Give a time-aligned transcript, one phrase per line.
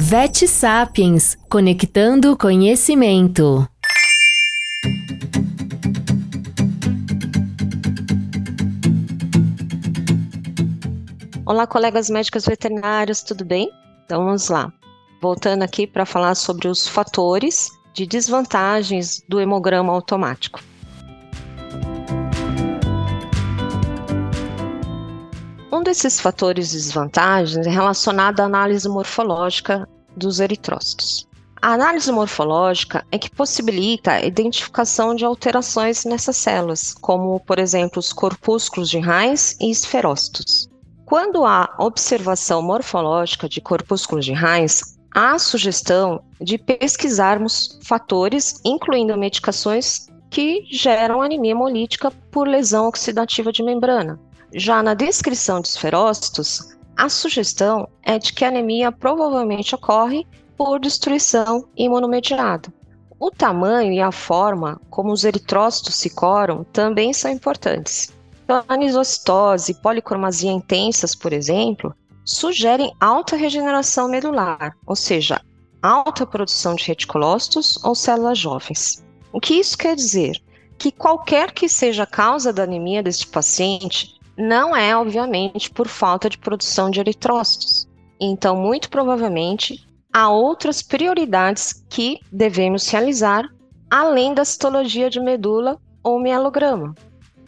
[0.00, 3.68] Vet Sapiens Conectando Conhecimento.
[11.44, 13.68] Olá, colegas médicos veterinários, tudo bem?
[14.06, 14.72] Então vamos lá.
[15.20, 20.60] Voltando aqui para falar sobre os fatores de desvantagens do hemograma automático.
[25.88, 31.26] Desses fatores de desvantagens é relacionado à análise morfológica dos eritrócitos.
[31.62, 38.00] A análise morfológica é que possibilita a identificação de alterações nessas células, como, por exemplo,
[38.00, 40.68] os corpúsculos de raiz e esferócitos.
[41.06, 50.06] Quando há observação morfológica de corpúsculos de raiz, há sugestão de pesquisarmos fatores, incluindo medicações
[50.28, 54.20] que geram anemia hemolítica por lesão oxidativa de membrana,
[54.52, 60.26] já na descrição de esferócitos, a sugestão é de que a anemia provavelmente ocorre
[60.56, 62.72] por destruição imunomediada.
[63.20, 68.12] O tamanho e a forma como os eritrócitos se coram também são importantes.
[68.44, 75.40] Então, anisocitose e policromasia intensas, por exemplo, sugerem alta regeneração medular, ou seja,
[75.82, 79.04] alta produção de reticulócitos ou células jovens.
[79.32, 80.40] O que isso quer dizer?
[80.76, 86.30] Que qualquer que seja a causa da anemia deste paciente, não é, obviamente, por falta
[86.30, 87.88] de produção de eritrócitos.
[88.20, 93.44] Então, muito provavelmente, há outras prioridades que devemos realizar,
[93.90, 96.94] além da citologia de medula ou mielograma.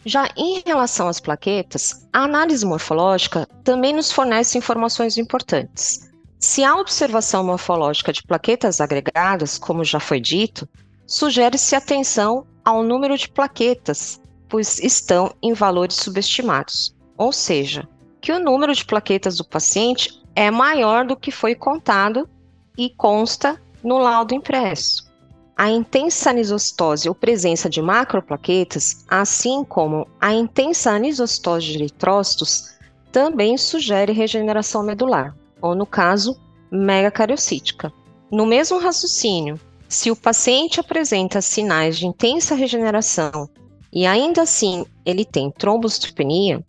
[0.05, 6.09] Já em relação às plaquetas, a análise morfológica também nos fornece informações importantes.
[6.39, 10.67] Se há observação morfológica de plaquetas agregadas, como já foi dito,
[11.05, 14.20] sugere-se atenção ao número de plaquetas
[14.59, 16.95] estão em valores subestimados.
[17.17, 17.87] Ou seja,
[18.19, 22.29] que o número de plaquetas do paciente é maior do que foi contado
[22.77, 25.11] e consta no laudo impresso.
[25.57, 32.71] A intensa anisostose ou presença de macroplaquetas, assim como a intensa anisostose de eritrócitos,
[33.11, 36.39] também sugere regeneração medular, ou no caso,
[36.71, 37.91] megacariocítica.
[38.31, 43.49] No mesmo raciocínio, se o paciente apresenta sinais de intensa regeneração
[43.91, 46.63] e ainda assim ele tem trombocitopenia,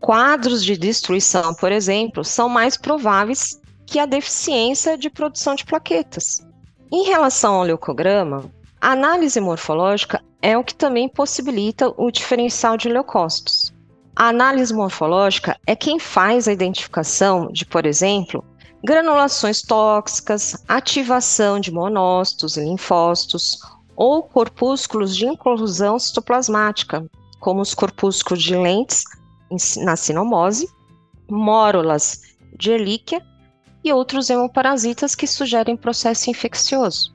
[0.00, 6.46] quadros de destruição, por exemplo, são mais prováveis que a deficiência de produção de plaquetas.
[6.92, 12.88] Em relação ao leucograma, a análise morfológica é o que também possibilita o diferencial de
[12.88, 13.72] leucócitos.
[14.14, 18.44] A análise morfológica é quem faz a identificação de, por exemplo,
[18.84, 23.58] granulações tóxicas, ativação de monócitos e linfócitos
[23.96, 27.04] ou corpúsculos de inclusão citoplasmática,
[27.40, 29.04] como os corpúsculos de lentes
[29.78, 30.68] na sinomose,
[31.28, 32.22] mórulas
[32.56, 33.22] de Ehrlichia
[33.82, 37.14] e outros hemoparasitas que sugerem processo infeccioso.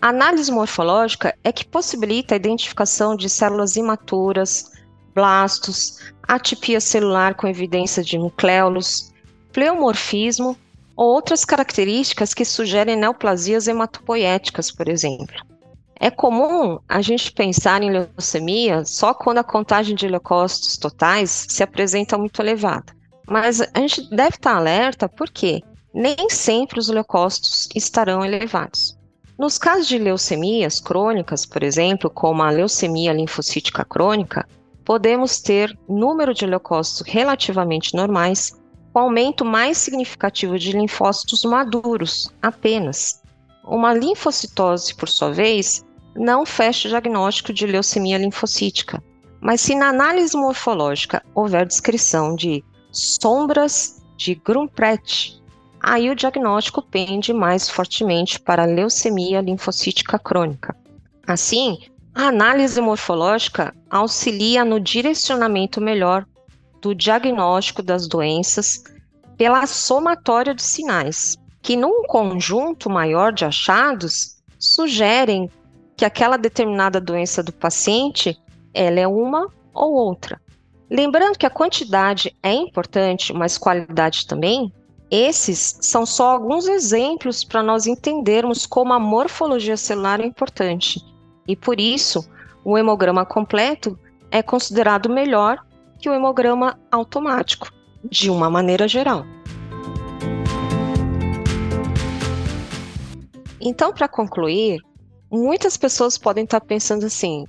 [0.00, 4.70] A análise morfológica é que possibilita a identificação de células imaturas,
[5.14, 5.98] blastos,
[6.28, 9.12] atipia celular com evidência de nucleolos,
[9.52, 10.56] pleomorfismo
[10.96, 15.53] ou outras características que sugerem neoplasias hematopoéticas, por exemplo.
[16.00, 21.62] É comum a gente pensar em leucemia só quando a contagem de leucócitos totais se
[21.62, 22.92] apresenta muito elevada.
[23.28, 25.62] Mas a gente deve estar alerta porque
[25.94, 28.98] nem sempre os leucócitos estarão elevados.
[29.38, 34.46] Nos casos de leucemias crônicas, por exemplo, como a leucemia linfocítica crônica,
[34.84, 38.52] podemos ter número de leucócitos relativamente normais,
[38.92, 43.22] com aumento mais significativo de linfócitos maduros apenas,
[43.66, 49.02] uma linfocitose, por sua vez, não fecha o diagnóstico de leucemia linfocítica,
[49.40, 55.40] mas se na análise morfológica houver descrição de sombras de Grumpret,
[55.82, 60.74] aí o diagnóstico pende mais fortemente para leucemia linfocítica crônica.
[61.26, 61.78] Assim,
[62.14, 66.24] a análise morfológica auxilia no direcionamento melhor
[66.80, 68.84] do diagnóstico das doenças
[69.36, 75.50] pela somatória de sinais, que num conjunto maior de achados sugerem
[75.96, 78.38] que aquela determinada doença do paciente
[78.74, 80.38] ela é uma ou outra.
[80.90, 84.70] Lembrando que a quantidade é importante, mas qualidade também.
[85.10, 91.00] Esses são só alguns exemplos para nós entendermos como a morfologia celular é importante.
[91.48, 92.28] E por isso,
[92.62, 93.98] o hemograma completo
[94.30, 95.64] é considerado melhor
[95.98, 97.72] que o hemograma automático,
[98.10, 99.24] de uma maneira geral.
[103.60, 104.78] Então, para concluir,
[105.30, 107.44] muitas pessoas podem estar pensando assim: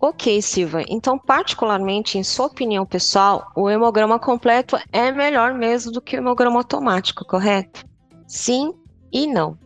[0.00, 6.02] ok, Silva, então, particularmente, em sua opinião pessoal, o hemograma completo é melhor mesmo do
[6.02, 7.84] que o hemograma automático, correto?
[8.26, 8.72] Sim
[9.12, 9.56] e não.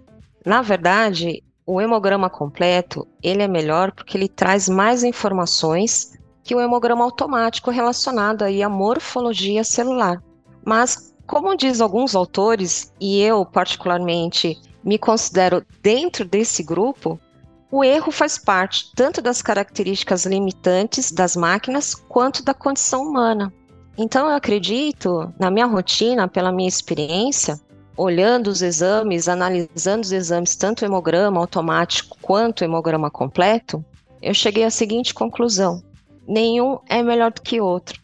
[0.44, 6.60] Na verdade, o hemograma completo, ele é melhor porque ele traz mais informações que o
[6.60, 10.22] hemograma automático relacionado aí à morfologia celular.
[10.64, 17.20] Mas, como diz alguns autores, e eu particularmente me considero dentro desse grupo,
[17.70, 23.52] o erro faz parte tanto das características limitantes das máquinas quanto da condição humana.
[23.96, 27.60] Então, eu acredito, na minha rotina, pela minha experiência,
[27.96, 33.84] olhando os exames, analisando os exames, tanto hemograma automático quanto hemograma completo,
[34.22, 35.82] eu cheguei à seguinte conclusão:
[36.26, 38.00] nenhum é melhor do que outro.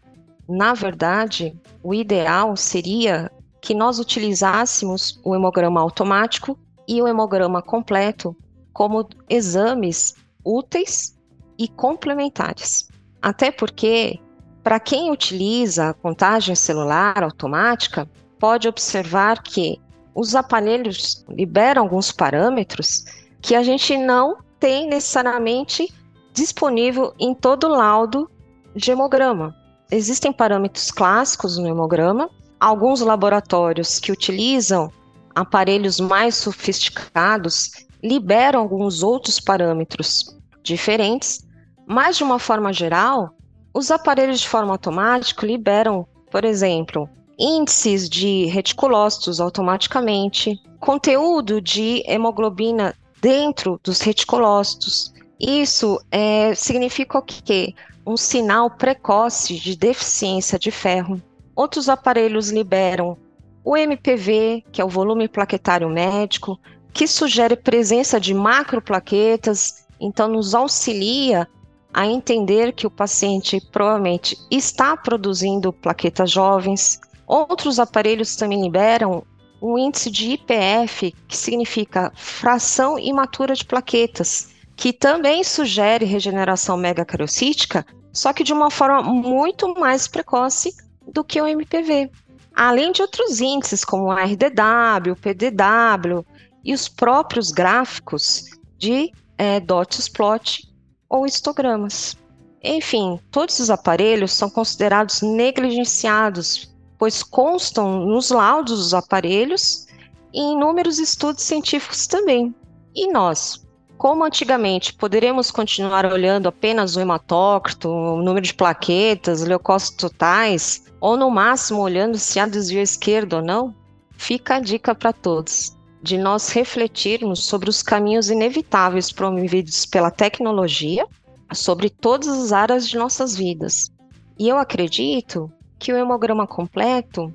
[0.48, 3.30] Na verdade, o ideal seria
[3.60, 8.36] que nós utilizássemos o hemograma automático e o hemograma completo
[8.72, 10.14] como exames
[10.44, 11.16] úteis
[11.58, 12.88] e complementares.
[13.22, 14.18] Até porque,
[14.62, 18.08] para quem utiliza a contagem celular automática,
[18.38, 19.80] pode observar que
[20.14, 23.04] os aparelhos liberam alguns parâmetros
[23.40, 25.92] que a gente não tem necessariamente
[26.32, 28.30] disponível em todo laudo
[28.74, 29.54] de hemograma.
[29.90, 32.28] Existem parâmetros clássicos no hemograma,
[32.58, 34.90] alguns laboratórios que utilizam
[35.34, 37.70] aparelhos mais sofisticados
[38.02, 41.46] liberam alguns outros parâmetros diferentes,
[41.86, 43.34] mas de uma forma geral,
[43.72, 47.08] os aparelhos de forma automática liberam, por exemplo,
[47.38, 55.12] índices de reticulócitos automaticamente, conteúdo de hemoglobina dentro dos reticulócitos.
[55.40, 57.74] Isso é, significa o quê?
[58.06, 61.20] Um sinal precoce de deficiência de ferro.
[61.56, 63.16] Outros aparelhos liberam
[63.64, 66.60] o MPV, que é o volume plaquetário médico,
[66.92, 71.48] que sugere presença de macroplaquetas, então nos auxilia
[71.92, 77.00] a entender que o paciente provavelmente está produzindo plaquetas jovens.
[77.26, 79.24] Outros aparelhos também liberam
[79.60, 87.86] o índice de IPF, que significa fração imatura de plaquetas, que também sugere regeneração megacariocítica,
[88.12, 90.74] só que de uma forma muito mais precoce
[91.06, 92.10] do que o MPV.
[92.54, 96.24] Além de outros índices como o RDW, PDW,
[96.64, 98.44] e os próprios gráficos
[98.78, 100.66] de é, dots plot
[101.08, 102.16] ou histogramas.
[102.62, 109.86] Enfim, todos os aparelhos são considerados negligenciados, pois constam nos laudos dos aparelhos
[110.32, 112.54] e em inúmeros estudos científicos também.
[112.94, 113.62] E nós,
[113.98, 121.18] como antigamente poderemos continuar olhando apenas o hematócrito, o número de plaquetas, leucócitos totais, ou
[121.18, 123.74] no máximo olhando se há desvio esquerdo ou não,
[124.16, 131.06] fica a dica para todos de nós refletirmos sobre os caminhos inevitáveis promovidos pela tecnologia
[131.52, 133.92] sobre todas as áreas de nossas vidas.
[134.38, 137.30] E eu acredito que o hemograma completo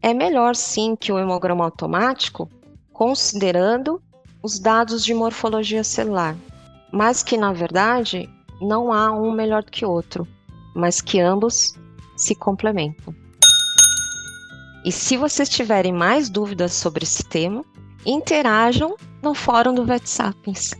[0.00, 2.48] é melhor sim que o hemograma automático,
[2.92, 4.00] considerando
[4.40, 6.36] os dados de morfologia celular,
[6.92, 8.30] mas que na verdade
[8.60, 10.24] não há um melhor que outro,
[10.72, 11.74] mas que ambos
[12.18, 13.14] se complementam.
[14.84, 17.64] E se vocês tiverem mais dúvidas sobre esse tema,
[18.04, 20.72] interajam no fórum do VetSapiens.